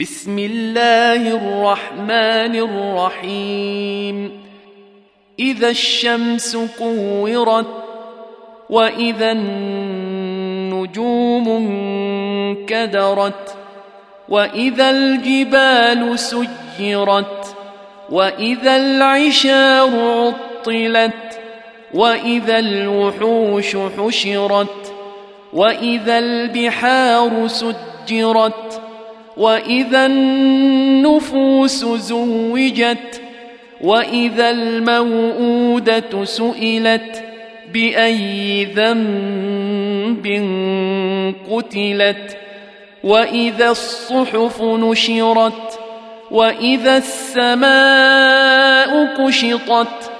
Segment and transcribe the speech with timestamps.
[0.00, 4.42] بسم الله الرحمن الرحيم.
[5.38, 7.66] إذا الشمس كورت
[8.70, 13.56] وإذا النجوم انكدرت
[14.28, 17.56] وإذا الجبال سجرت
[18.10, 21.40] وإذا العشار عطلت
[21.94, 24.92] وإذا الوحوش حشرت
[25.52, 28.81] وإذا البحار سجرت
[29.36, 33.20] وإذا النفوس زوجت
[33.80, 37.24] وإذا الموءودة سئلت
[37.72, 40.26] بأي ذنب
[41.50, 42.36] قتلت؟
[43.04, 45.78] وإذا الصحف نشرت
[46.30, 50.10] وإذا السماء كشطت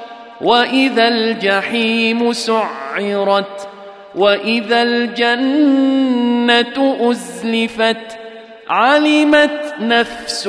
[0.40, 3.68] وإذا الجحيم سعرت
[4.14, 6.76] وإذا الجنة
[7.10, 8.21] أزلفت
[8.68, 10.46] علمت نفس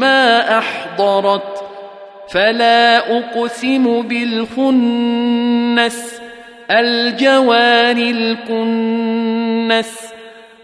[0.00, 1.62] ما احضرت
[2.32, 6.12] فلا اقسم بالخنس
[6.70, 9.98] الجوار الكنس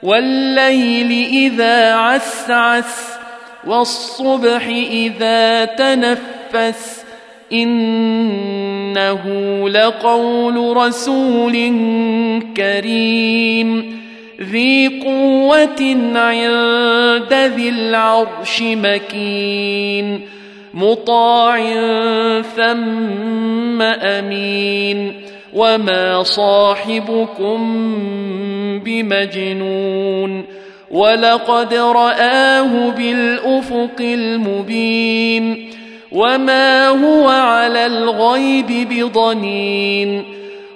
[0.03, 3.19] والليل اذا عسعس
[3.67, 7.05] والصبح اذا تنفس
[7.53, 9.25] انه
[9.69, 11.53] لقول رسول
[12.57, 13.98] كريم
[14.41, 20.21] ذي قوة عند ذي العرش مكين
[20.75, 21.59] مطاع
[22.57, 25.13] ثم أمين.
[25.55, 27.59] وما صاحبكم
[28.85, 30.45] بمجنون
[30.91, 35.71] ولقد رآه بالأفق المبين.
[36.13, 40.25] وما هو على الغيب بضنين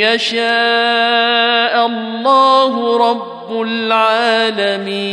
[0.00, 5.06] يشاء الله رب العالمين.